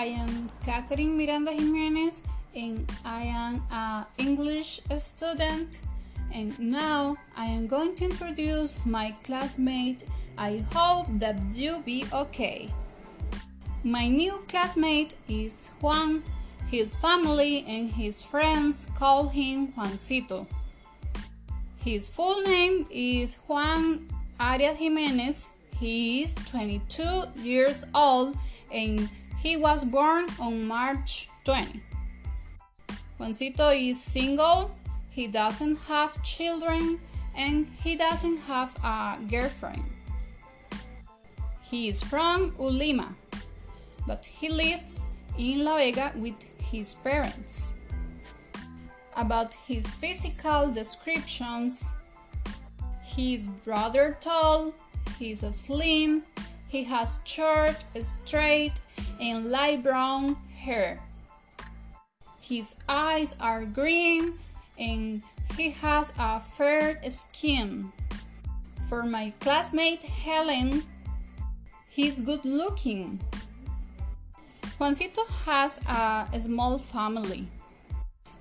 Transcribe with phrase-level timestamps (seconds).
[0.00, 2.22] I am Catherine Miranda Jimenez
[2.54, 5.80] and I am an English student.
[6.32, 10.06] And now I am going to introduce my classmate.
[10.38, 12.70] I hope that you be okay.
[13.84, 16.22] My new classmate is Juan.
[16.70, 20.46] His family and his friends call him Juancito.
[21.84, 24.08] His full name is Juan
[24.40, 25.48] Arias Jimenez.
[25.78, 28.34] He is 22 years old
[28.72, 29.10] and
[29.42, 31.80] he was born on March 20.
[33.18, 34.76] Juancito is single,
[35.10, 37.00] he doesn't have children,
[37.34, 39.82] and he doesn't have a girlfriend.
[41.62, 43.14] He is from Ulima,
[44.06, 45.08] but he lives
[45.38, 47.74] in La Vega with his parents.
[49.16, 51.92] About his physical descriptions,
[53.04, 54.72] he is rather tall,
[55.18, 56.22] he is slim,
[56.68, 58.80] he has short, straight,
[59.20, 60.98] and light brown hair.
[62.40, 64.38] His eyes are green
[64.78, 65.22] and
[65.56, 67.92] he has a fair skin.
[68.88, 70.82] For my classmate Helen,
[71.90, 73.20] he's good looking.
[74.78, 77.46] Juancito has a small family.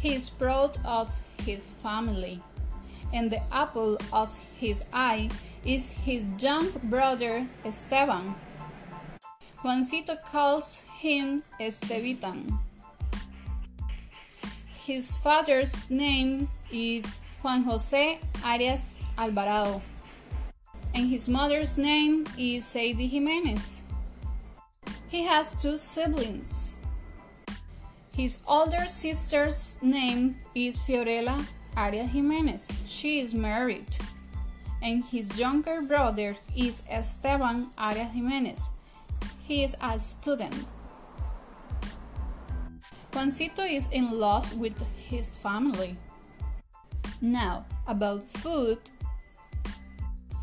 [0.00, 2.42] He is proud of his family,
[3.14, 5.30] and the apple of his eye
[5.64, 8.34] is his young brother Esteban.
[9.64, 12.58] Juancito calls him Estevitan.
[14.84, 19.80] His father's name is Juan Jose Arias Alvarado,
[20.94, 23.80] and his mother's name is Sadie Jimenez.
[25.08, 26.76] He has two siblings.
[28.14, 31.42] His older sister's name is Fiorella
[31.74, 32.68] Arias Jimenez.
[32.84, 33.88] She is married
[34.82, 38.68] and his younger brother is Esteban Arias Jimenez.
[39.46, 40.72] He is a student.
[43.12, 45.96] Juancito is in love with his family.
[47.20, 48.78] Now, about food,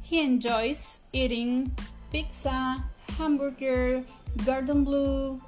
[0.00, 1.76] he enjoys eating
[2.10, 2.82] pizza,
[3.18, 4.02] hamburger,
[4.46, 5.42] garden blue,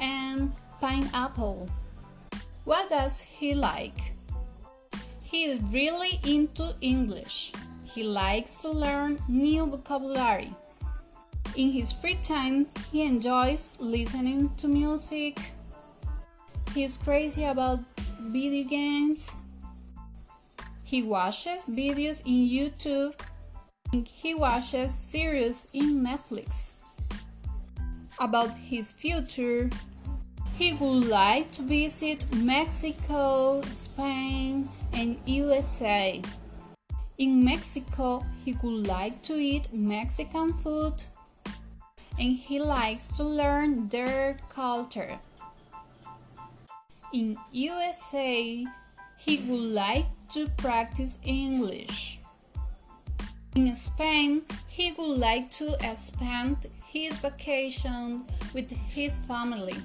[0.00, 1.70] and pineapple.
[2.64, 4.12] What does he like?
[5.22, 7.52] He is really into English.
[7.86, 10.52] He likes to learn new vocabulary.
[11.58, 15.40] In his free time, he enjoys listening to music.
[16.72, 17.80] He's crazy about
[18.20, 19.34] video games.
[20.84, 23.18] He watches videos in YouTube.
[23.90, 26.74] He watches series in Netflix.
[28.20, 29.68] About his future,
[30.56, 36.22] he would like to visit Mexico, Spain, and USA.
[37.18, 41.02] In Mexico, he would like to eat Mexican food
[42.18, 45.18] and he likes to learn their culture.
[47.12, 48.66] In USA,
[49.16, 52.18] he would like to practice English.
[53.54, 59.76] In Spain, he would like to spend his vacation with his family.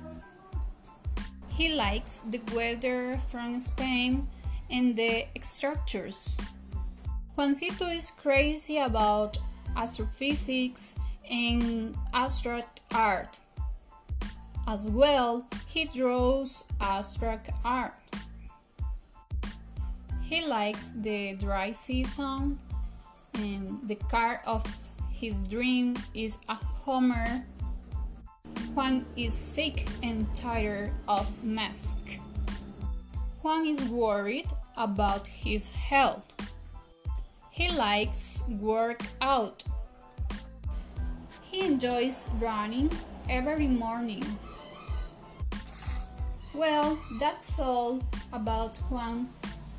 [1.50, 4.28] He likes the weather from Spain
[4.70, 6.38] and the structures.
[7.38, 9.38] Juancito is crazy about
[9.76, 10.96] astrophysics
[11.30, 13.38] and abstract art.
[14.68, 17.94] As well, he draws abstract art.
[20.24, 22.60] He likes the dry season,
[23.36, 24.66] and the car of
[25.12, 27.46] his dream is a Hummer.
[28.74, 32.20] Juan is sick and tired of mask.
[33.42, 36.26] Juan is worried about his health.
[37.52, 39.64] He likes work out.
[41.54, 42.90] He enjoys running
[43.30, 44.24] every morning.
[46.52, 49.30] Well, that's all about Juan.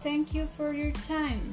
[0.00, 1.52] Thank you for your time.